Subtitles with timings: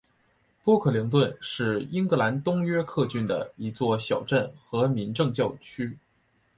[0.63, 5.95] 波克灵顿是英格兰东约克郡的一座小镇和民政教区。